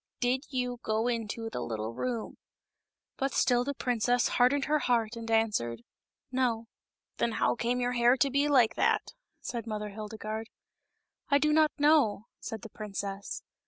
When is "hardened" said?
4.29-4.65